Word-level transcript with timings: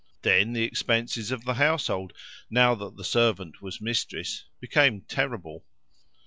Then 0.23 0.53
the 0.53 0.63
expenses 0.63 1.29
of 1.29 1.45
the 1.45 1.53
household, 1.53 2.11
now 2.49 2.73
that 2.73 2.95
the 2.97 3.03
servant 3.03 3.61
was 3.61 3.79
mistress, 3.79 4.45
became 4.59 5.01
terrible. 5.01 5.63